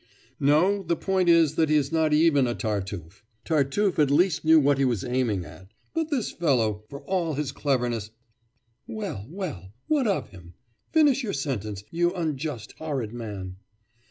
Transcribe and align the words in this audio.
'No, 0.39 0.81
the 0.81 0.95
point 0.95 1.29
is, 1.29 1.53
that 1.53 1.69
he 1.69 1.75
is 1.75 1.91
not 1.91 2.11
even 2.11 2.47
a 2.47 2.55
Tartuffe. 2.55 3.21
Tartuffe 3.45 3.99
at 3.99 4.09
least 4.09 4.43
knew 4.43 4.59
what 4.59 4.79
he 4.79 4.83
was 4.83 5.03
aiming 5.03 5.45
at; 5.45 5.67
but 5.93 6.09
this 6.09 6.31
fellow, 6.31 6.85
for 6.89 7.01
all 7.01 7.35
his 7.35 7.51
cleverness' 7.51 8.09
'Well, 8.87 9.27
well, 9.29 9.73
what 9.85 10.07
of 10.07 10.29
him? 10.29 10.55
Finish 10.91 11.21
your 11.21 11.33
sentence, 11.33 11.83
you 11.91 12.15
unjust, 12.15 12.71
horrid 12.79 13.13
man! 13.13 13.57